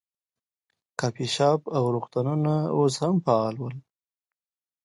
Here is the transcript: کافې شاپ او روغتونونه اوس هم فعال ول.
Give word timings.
کافې 0.99 1.27
شاپ 1.35 1.61
او 1.75 1.83
روغتونونه 1.95 2.53
اوس 2.75 2.95
هم 3.03 3.15
فعال 3.25 3.55
ول. 3.59 3.75